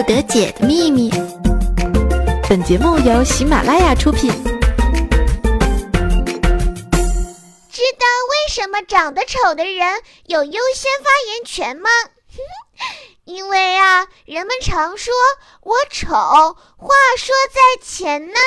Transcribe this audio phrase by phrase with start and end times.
[0.00, 1.10] 不得解的秘密。
[2.48, 4.30] 本节目由喜马拉雅出品。
[7.70, 11.90] 知道为什么长得丑的人有优先发言权吗？
[13.24, 15.12] 因为啊，人们常说
[15.64, 16.08] 我丑，
[16.78, 18.38] 话说在前呢。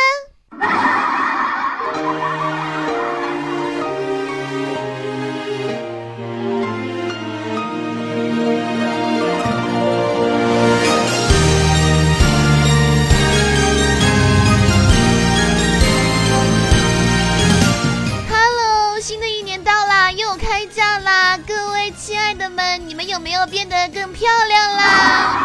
[23.13, 25.37] 有没有变得更漂亮啦？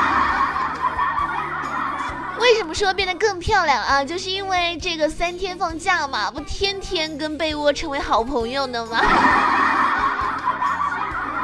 [2.41, 4.03] 为什么说变得更漂亮啊？
[4.03, 9.03] 就是因为这个三天放假嘛，不天天跟被窝成为好朋友的吗？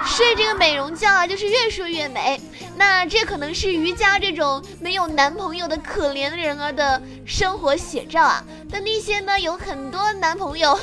[0.07, 2.41] 睡这个美容觉啊，就是越睡越美。
[2.77, 8.43] 那这可能是瑜伽这种没有男朋友的可怜人儿的生活写照啊。
[8.73, 10.79] 但那些呢，有很多男朋友，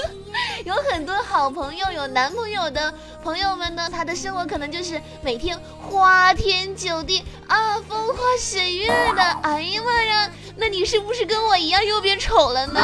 [0.64, 9.22] 有很多好朋友，有男朋友的朋友们呢，他的生活可能就是每天花天酒地啊，风花雪月的。
[9.42, 12.80] 哎呀妈呀，那你是不是跟我一样又变丑了呢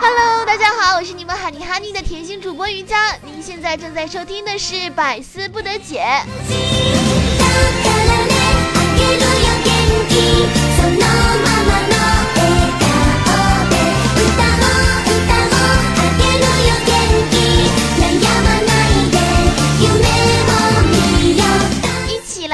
[0.00, 3.16] ？Hello，大家好，我是你们哈尼哈尼的甜心主播瑜伽。
[3.22, 6.02] 您现在正在收听的是《百思不得解》。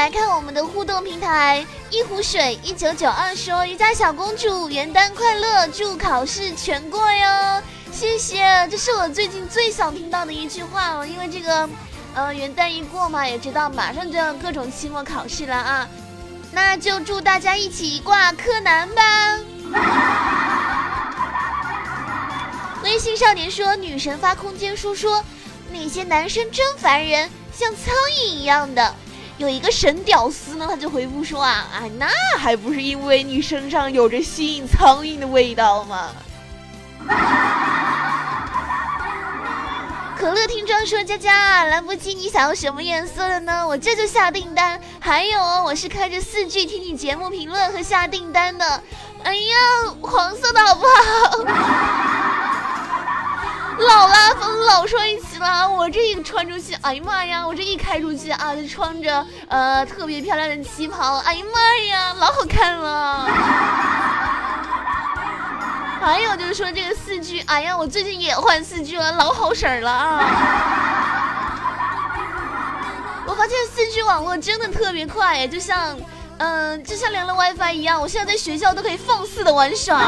[0.04, 11.66] 来看我们的互动平台，一壶水一九九二说瑜伽小公主元旦快乐，祝考试全过哟，谢谢，这是我最近最想听到的一句话了，因为这个，
[12.14, 15.88] 呃，元旦一过嘛，也知道马上就要各种期末考试了啊，
[16.52, 19.38] 那就祝大家一起挂柯南吧。
[22.84, 25.24] 微信少年说，女神发空间说说，
[25.72, 28.94] 那些男生真烦人，像苍蝇一样的。
[29.36, 32.06] 有一个神屌丝呢，他就回复说啊，哎，那
[32.38, 36.10] 还不是因为你身上有着吸引苍蝇的味道吗？
[40.16, 43.66] 可乐听装说佳佳，兰博基尼想要什么颜色的呢？
[43.66, 44.80] 我这就下订单。
[45.00, 48.82] 还有哦，我是开着四 G 听你节目评论和下订单的。
[49.24, 49.56] 哎呀，
[50.00, 52.23] 黄色的好不好？
[53.78, 63.28] 老拉风老帅气了，我这一穿出去，哎呀妈呀，我这一开出去啊，就穿着呃特别漂亮的旗袍，哎呀妈呀，老好看了。
[66.00, 70.24] 还有就是说这个四 G，哎呀，我最近也换四 G 了，老好使了啊。
[73.26, 75.96] 我发现四 G 网络真的特别快，就像
[76.38, 80.00] 嗯、就像连了 WiFi 一样，我现在在学校都可以放肆的玩耍。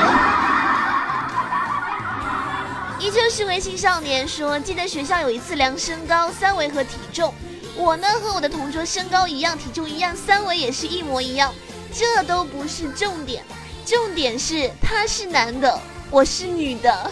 [2.99, 7.33] 依旧是微信少年说，记得学校有一次量身高、三围和体重，
[7.77, 11.55] 我呢和我的同桌身高一样，体重一样，三围也是一模一样，
[11.93, 13.45] 这都不是重点，
[13.85, 15.79] 重点是他是男的，
[16.11, 17.11] 我是女的。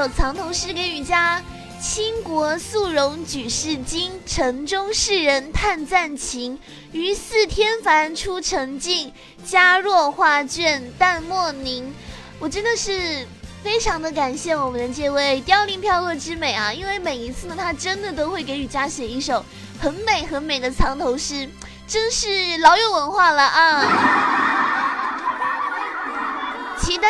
[0.00, 1.42] 首藏头诗给雨佳。
[1.78, 6.58] 倾国素容举世惊，城中世人叹赞情。
[6.90, 9.12] 于似天凡出尘境，
[9.44, 11.94] 佳若画卷淡墨凝。
[12.38, 13.26] 我真的是
[13.62, 19.44] 非常的感谢我们的这位凋零飘落之美啊，因为每一次呢，他真的都会给雨佳写一首
[19.78, 21.46] 很美很美的藏头诗，
[21.86, 24.49] 真是老有文化了啊！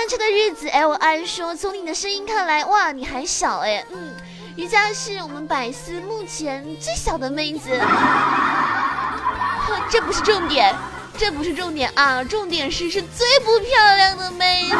[0.01, 4.17] 单车的日子，L I 说，从你的声音看来，哇，你还小哎，嗯，
[4.57, 10.75] 瑜伽是我们百思目前最小的妹子，呵 这不是重点，
[11.19, 14.77] 这不是重点啊，重点是是最不漂亮的妹子。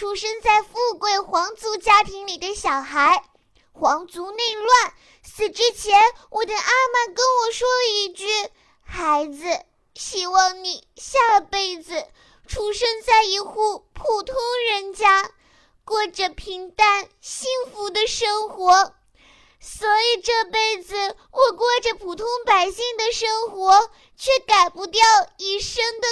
[0.00, 3.22] 出生在富贵皇族家庭里的小孩。
[3.70, 6.00] 皇族内乱，死之前，
[6.30, 8.24] 我的阿妈跟我说了一句
[8.82, 9.44] ：“孩子，
[9.94, 12.02] 希望你下辈子
[12.48, 14.34] 出生在一户普通
[14.70, 15.30] 人家。”
[15.84, 18.94] 过着平淡幸福的生活，
[19.60, 20.96] 所以这辈子
[21.30, 25.02] 我过着普通百姓的生活，却改不掉
[25.36, 26.09] 一生的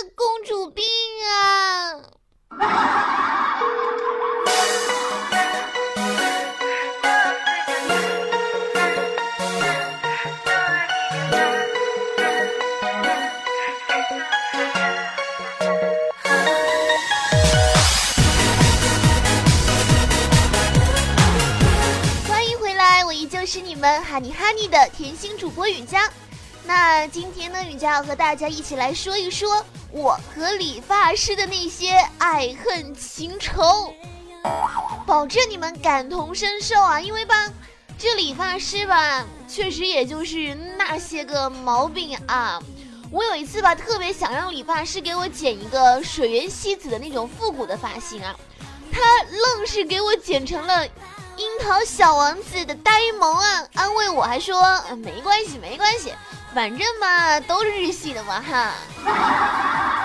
[24.67, 26.11] 的甜心主播雨佳，
[26.65, 33.95] 那今天呢，雨佳要和大家一起来说一说我和理发师的那些爱恨情仇，
[35.07, 37.01] 保证你们感同身受啊！
[37.01, 37.53] 因为吧，
[37.99, 42.61] 这理发师吧，确实也就是那些个毛病啊。
[43.11, 48.35] 我有一次吧，特别想让理发师给我剪一个水原希子的那种复古的发型啊，
[48.93, 50.87] 他愣是给我剪成了。
[51.39, 54.61] 樱桃小王子的呆萌啊，安慰我还说
[54.97, 56.13] 没关系没关系，
[56.53, 58.73] 反正嘛都是日系的嘛哈。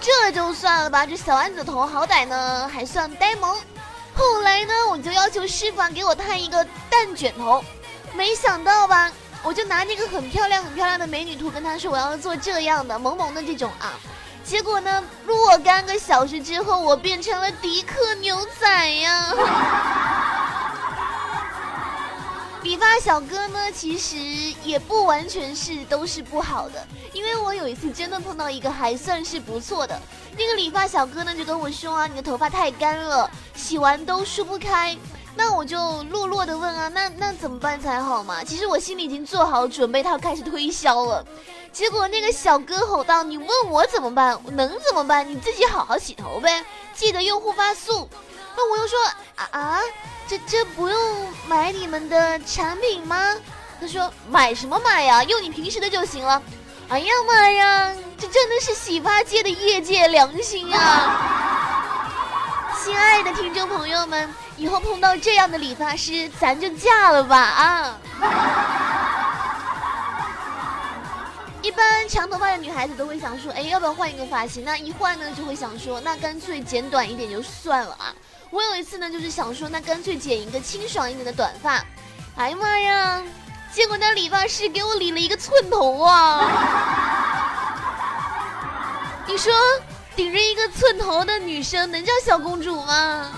[0.00, 3.54] 这就算了吧，这小丸子头好歹呢还算呆萌。
[4.14, 7.62] 后来呢，我就要求师傅给我烫一个蛋卷头，
[8.14, 9.12] 没想到吧，
[9.42, 13.92] 我就拿那个很漂亮很漂亮的美女图跟他说我要做这样的萌萌的这种啊。
[14.46, 15.02] 结果呢？
[15.26, 19.34] 若干个小时之后，我变成了迪克牛仔呀！
[22.62, 24.16] 理发小哥呢，其实
[24.62, 30.00] 也不完全是都是不好的，因为我有一次真的碰到一个还算是不错的
[30.38, 34.96] 那个理发小哥呢，就跟我说啊，你的头发太干了，洗完都梳不开。
[35.36, 38.42] 那我就落落的问啊，那那怎么办才好嘛？
[38.42, 41.24] 其实我心里已经做好准备，他要开始推销了。
[41.72, 44.38] 结果那个小哥吼道：“你问我怎么办？
[44.44, 45.30] 我能怎么办？
[45.30, 48.08] 你自己好好洗头呗，记得用护发素。”
[48.56, 48.98] 那我又说
[49.36, 49.80] ：“啊啊，
[50.26, 53.34] 这这不用买你们的产品吗？”
[53.78, 55.22] 他说：“买什么买呀？
[55.24, 56.40] 用你平时的就行了。”
[56.88, 62.08] 哎呀妈呀，这真的是洗发界的业界良心啊！
[62.82, 67.98] 亲爱的听众朋友们，以后碰到这样的理发师，咱就嫁了吧啊！
[71.60, 74.64] 一般长头发的女孩子都会想说，哎，要不要换一个发型？
[74.64, 78.14] 那一换呢，就会想说，那干脆剪短一点就算了啊。
[78.50, 81.84] 我有一次呢，就是想说，那干脆剪一个清爽一点的短发。
[82.36, 83.22] 哎呀妈呀！
[83.72, 86.40] 结果那理发师给我理了一个寸头啊！
[89.26, 89.52] 你说，
[90.14, 93.30] 顶着一个寸头的女生能叫小公主吗？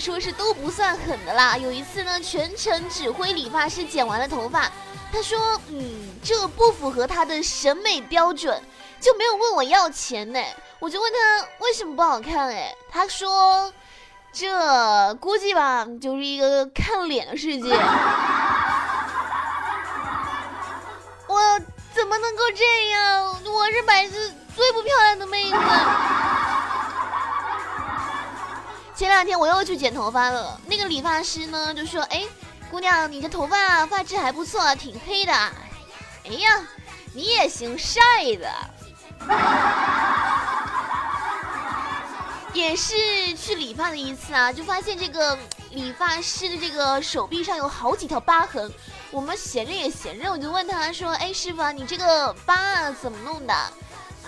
[0.00, 1.56] 说是都不算狠的啦。
[1.58, 4.72] 有一次呢，全程指挥理发师剪完了头发，
[5.12, 8.62] 他说：“嗯，这不符合他的审美标准，
[8.98, 10.40] 就没有问我要钱呢。”
[10.80, 13.70] 我就问他为什么不好看，哎，他说
[14.32, 17.70] ：“这估计吧，就是一个看脸的世界。”
[21.28, 21.38] 我
[21.94, 23.36] 怎么能够这样？
[23.44, 25.56] 我是百子最不漂亮的妹子。
[29.00, 32.22] 前两天我又去剪头发了，那个理发师呢就说：“哎，
[32.70, 35.32] 姑娘，你的头发发质还不错，挺黑的。”
[36.28, 36.60] 哎呀，
[37.14, 37.98] 你也行晒
[38.36, 38.52] 的。
[42.52, 42.94] 也是
[43.38, 45.38] 去理发的一次啊，就发现这个
[45.70, 48.70] 理发师的这个手臂上有好几条疤痕。
[49.10, 53.54] 我们闲着也闲着，我就问他说：“哎，师傅，你这个疤怎么弄的？”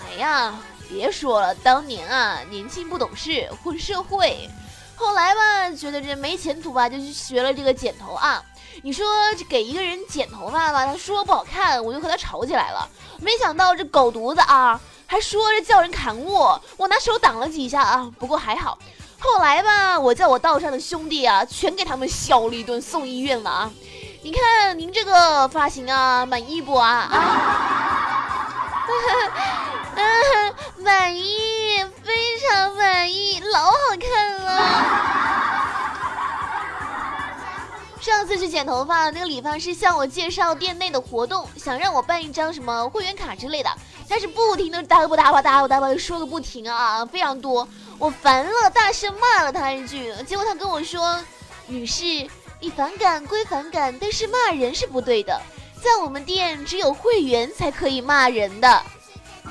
[0.03, 0.51] 哎呀，
[0.89, 4.49] 别说了，当年啊，年轻不懂事，混社会。
[4.95, 8.41] 后来吧，觉得这没前途吧，就去学了这个剪头啊。
[8.81, 9.05] 你说
[9.37, 12.87] 这给一个人剪头发吧，他说不好看，我就和他吵起来了。
[13.19, 18.11] 没想到这狗犊子啊，还说着叫人砍我，我拿手挡了几下啊。
[18.19, 18.77] 不过还好，
[19.19, 23.71] 后来吧，我叫我道上的兄弟啊，全给他们削了一顿，送医院了啊。
[24.23, 27.09] 你看您这个发型啊，满意不啊？
[27.11, 27.19] 啊，
[30.77, 34.61] 满意，非常满意，老好看了。
[38.01, 43.69] 上次去剪头发，那个理发师向我介绍店内的活动，想让我办一张什么会员卡之类的，
[44.09, 47.65] 但是不停的哒吧哒吧哒吧哒吧说个不停啊，非常多，
[47.97, 51.17] 我烦了，大声骂了他一句，结果他跟我说
[51.65, 52.03] ：“女士，
[52.59, 55.41] 你反感归反感，但是骂人是不对的。”
[55.81, 58.83] 在我们店只有会员才可以骂人的。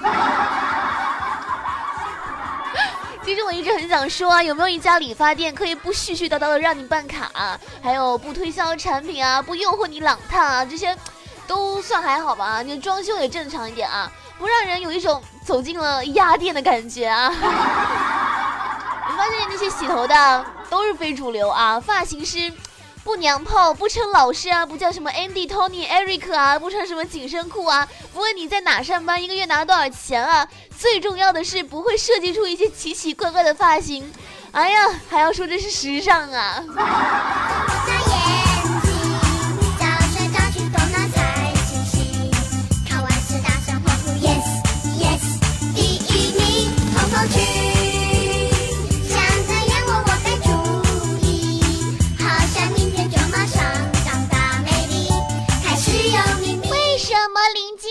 [3.25, 10.97] 其实我一直很想说啊，有没有一家理发店可以不絮絮叨叨的让你办卡，还有不推销产品啊，不诱惑你浪烫啊，这些
[11.47, 12.63] 都算还好吧？
[12.63, 17.31] 你装修也正常一点啊，不让人有一种走进了鸭店的感觉啊。
[19.09, 22.53] 你发现那些洗头的都是非主流啊，发型师。
[23.05, 30.47] 不娘炮，不称老师啊，不叫什么 Andy、Tony、Eric 啊，不穿什么紧身裤啊，不问你在哪上班，一个月拿多少钱啊。
[30.79, 34.13] 最重要的是不会设计出一些奇奇怪怪的发型，
[34.53, 36.65] 哎呀，还要说这是时尚啊。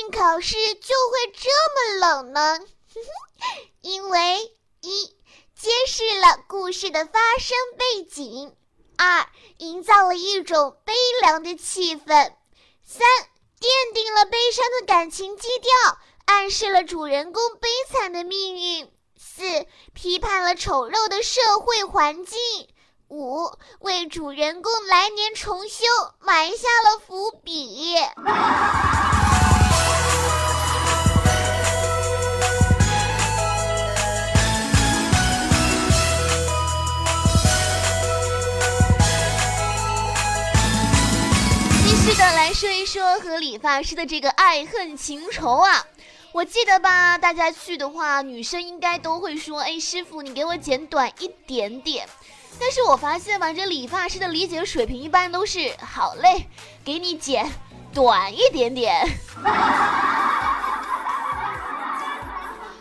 [0.09, 2.59] 考试就会这么冷呢？
[3.81, 5.15] 因为一
[5.55, 8.55] 揭示了故事的发生背景，
[8.97, 9.27] 二
[9.57, 12.33] 营造了一种悲凉的气氛，
[12.83, 13.07] 三
[13.59, 15.71] 奠定了悲伤的感情基调，
[16.25, 22.39] 暗示了主人公悲惨的命运，四批判了丑陋的社会环境，
[23.07, 25.85] 五为主人公来年重修
[26.19, 27.95] 埋下了伏笔。
[43.01, 45.83] 说和理发师的这个爱恨情仇啊，
[46.33, 52.07] 我记得吧，大家去的话，女生应该都会说，哎，师傅你给我剪短一点点。
[52.59, 56.45] 但是我发现吧，这理发师的理解水平一般都是，好嘞，
[56.85, 57.51] 给你剪
[57.91, 59.03] 短一点点。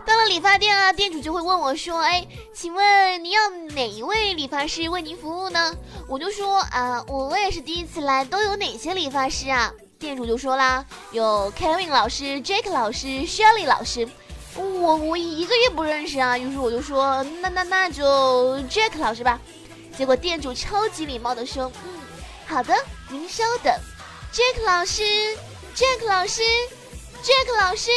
[0.05, 5.75] 到了理发店啊，店主就会问我说：“哎，请问你要哪一位理发师为您服务呢？”
[6.07, 14.09] 我就说：“啊，我也是第一次来，都有哪些理发师啊？”店主就说啦：“有 Kevin 老师、Jack 老师、Shelly 老师。”
[14.57, 19.39] 我我一个也不认识啊，于是我就说：“那那那就 Jack 老师吧。”
[19.95, 22.01] 结果店主超级礼貌的说：“嗯，
[22.47, 22.75] 好的，
[23.11, 23.71] 您稍等
[24.33, 25.03] ，Jack 老师
[25.77, 26.41] ，Jack 老师
[27.23, 27.91] ，Jack 老师。”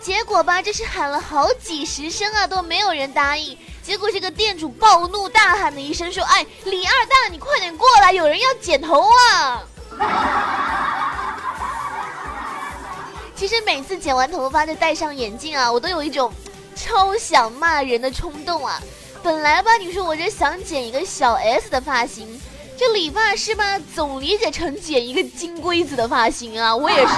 [0.00, 3.58] 结果吧，这是喊了好几十声啊，都没有人答应。
[3.82, 9.64] 结果这个店主暴怒，大喊了一声说：“哎，李二大，你快点过来，有人要剪头啊！”
[13.46, 16.32] 其实每次剪完头发再戴上眼镜啊，我都有一种
[16.74, 18.80] 超想骂人的冲动啊。
[19.22, 22.40] 本来吧，你说我这想剪一个小 S 的发型，
[22.74, 27.14] 这理发师吧总理解成剪一个金龟子的发型啊， 我也是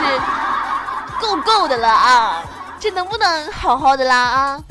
[1.20, 2.44] 够够的了啊。
[2.80, 4.64] 这能不能好好的啦啊？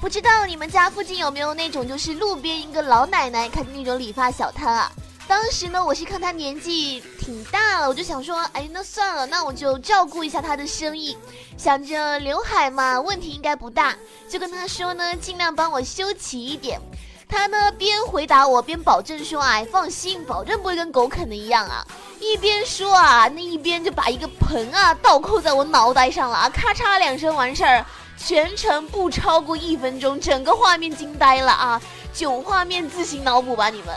[0.00, 4.90] 不知道你们家附近有没有那种就是路边一个老奶奶开的那种理发小摊啊？
[5.30, 11.16] 当时呢，我是看他年纪挺大了，我就想说，哎，那算了，那我就照顾一下他的生意，
[11.56, 13.94] 想着刘海嘛，问题应该不大，
[14.28, 16.80] 就跟他说呢，尽量帮我修齐一点。
[17.28, 21.86] 他呢边回答我边保证说：“哎，放心，保证不会跟狗啃的一样啊。”
[22.18, 27.86] 一边说啊，那一边就把一个盆啊倒扣在我脑袋上了啊，咔嚓两声完事儿，
[28.18, 31.80] 全程不超过一分钟，整个画面惊呆了啊！
[32.12, 33.94] 九画面自行脑补吧，你们。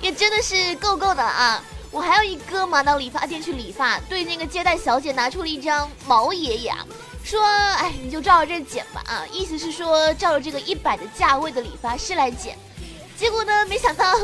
[0.00, 1.60] 也真的是够够的啊！
[1.90, 6.74] 我还有一哥们到理发店去理发，对那个接待小姐拿出了一张毛爷爷。
[7.24, 9.24] 说，哎，你就照着这剪吧啊！
[9.32, 12.56] 意思是说，照着这个一百的价位的理发师来剪。
[13.16, 14.14] 结果呢，没想到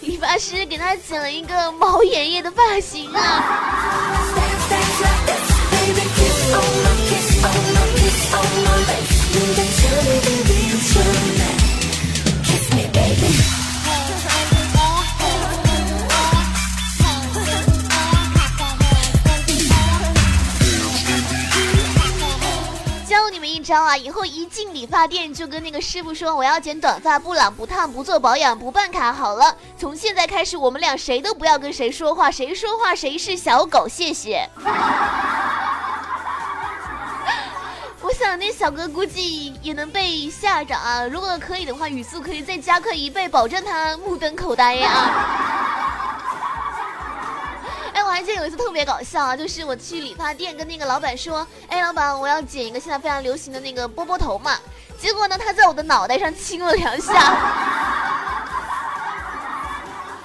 [0.00, 3.42] 理发师给他剪了一个毛爷爷的发型啊！
[23.06, 23.96] 教你们一招啊！
[23.96, 29.12] 以后一进理发店就跟那个师傅说，我要剪短发，不朗不烫，不做保养，不办卡。
[29.12, 33.88] 好了，从现在开始，我们俩谁都不要跟谁说话，谁说话谁是小狗。
[33.88, 34.48] 谢谢。
[38.24, 41.06] 想那小哥估计也能被吓着啊！
[41.06, 44.90] 如果可以的话，语速可以再加快一倍，保证他目瞪口呆呀
[47.92, 48.00] 啊！
[48.02, 54.56] 我还记得有一次特别搞笑啊，就是我去理发店跟那个老板说：“哎，老板，我要剪一个现在非常流行的那个波波头嘛。”
[54.98, 57.36] 结果呢，他在我的脑袋上亲了两下。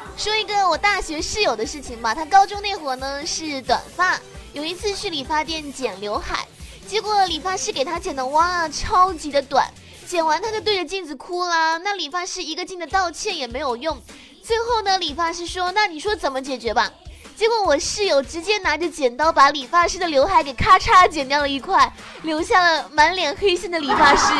[0.15, 2.15] 说一个我大学室友的事情吧。
[2.15, 4.17] 他高中那会儿呢是短发，
[4.53, 6.47] 有一次去理发店剪刘海，
[6.89, 9.71] 结果理发师给他剪的哇超级的短，
[10.07, 11.77] 剪完他就对着镜子哭啦。
[11.77, 14.01] 那理发师一个劲的道歉也没有用，
[14.43, 16.91] 最后呢理发师说：“那你说怎么解决吧？”
[17.37, 21.93] 结果我室友直接拿着剪刀把理发师的刘海给咔嚓剪掉了一块，
[22.23, 24.33] 留下了满脸黑线的理发师。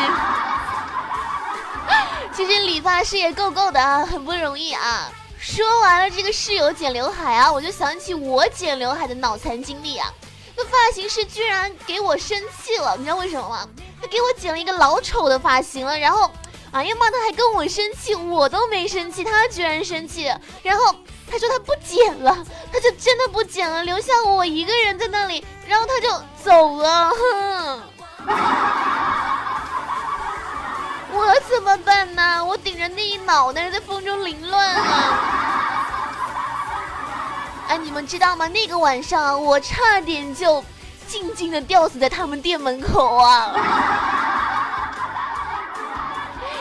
[2.34, 5.08] 其实理发师也够够的啊，很不容易啊。
[5.38, 10.12] 说完了这个室友剪刘海啊，我就想起我剪刘海的脑残经历啊。
[10.64, 13.68] 发型师居然给我生气了，你知道为什么吗？
[14.00, 16.30] 他给我剪了一个老丑的发型了，然后，
[16.72, 20.94] 哎呀妈，他还跟我生气，我都没生气，他居然生气，然后
[21.30, 22.36] 他说他不剪了，
[22.72, 26.10] 他就真的不剪了，留下我一个人在那里，然后他就
[26.42, 27.82] 走了，哼。
[31.12, 32.44] 我怎么办呢？
[32.44, 35.49] 我顶着那一脑袋在风中凌乱啊！
[37.70, 38.48] 哎，你们知道吗？
[38.48, 40.60] 那个晚上我差点就
[41.06, 43.54] 静静的吊死在他们店门口啊！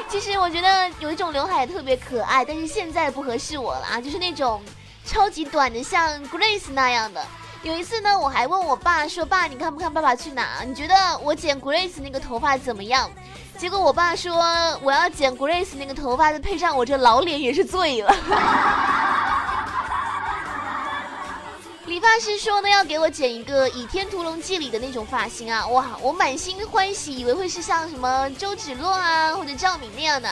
[0.08, 4.62] 其实我觉得有一种刘海特别可爱，但是现在不合适我了啊，就是那种
[5.04, 7.26] 超级短的，像 Grace 那样的。
[7.64, 10.60] 有一次呢，我还问我爸说：“爸，你看不看《爸爸去哪》？
[10.66, 13.10] 你觉得我剪 Grace 那个头发怎么样？”
[13.58, 14.38] 结果我爸说
[14.84, 18.16] 我要剪 Grace 那个头发，再配上我这老脸也是醉了。
[22.00, 30.30] 理发师说呢要给我剪一个《倚天屠龙记》里的那种发型啊，哇，我满心欢喜，以为会是像什么周芷若啊或者赵敏那样的。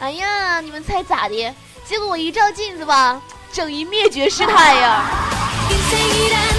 [0.00, 1.54] 哎呀，你们猜咋的？
[1.84, 3.22] 结果我一照镜子吧，
[3.52, 5.04] 整一灭绝师太呀！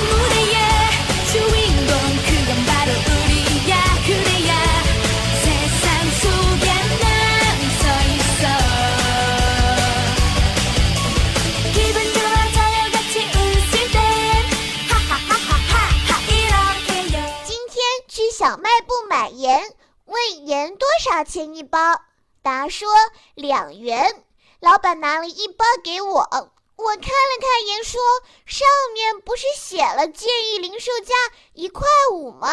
[19.07, 19.73] 买盐，
[20.05, 22.01] 问盐多少钱一包？
[22.41, 22.87] 答说
[23.35, 24.23] 两元。
[24.59, 27.99] 老板拿了一包给我，我看了看盐，说
[28.45, 31.13] 上面不是写了建议零售价
[31.53, 32.49] 一块五吗？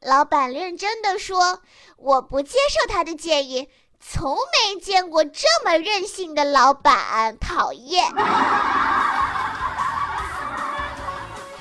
[0.00, 1.60] 老板认真的说，
[1.96, 3.68] 我不接受他的建议，
[4.00, 8.12] 从没见过这么任性的老板，讨厌。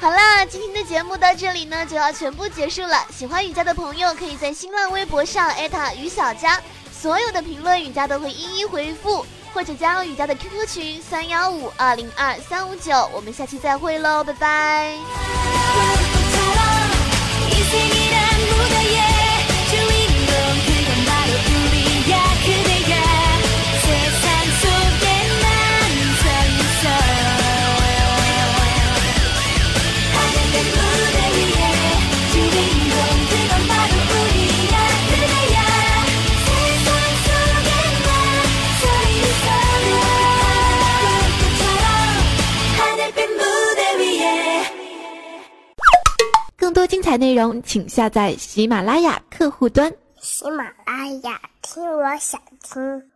[0.01, 3.05] 好啦，今天的节目到这里呢就要全部结束了。
[3.15, 6.59] 喜欢雨佳的朋友可以在新浪微博上艾特雨小佳，
[6.91, 12.91] 所有的评论雨佳都会一一回复，或者加入雨佳的 QQ 群三幺五二零二三五九。
[13.13, 14.97] 我们下期再会喽，拜拜。
[47.63, 49.91] 请下载喜马拉雅客户端。
[50.19, 53.10] 喜马拉雅，听我想听。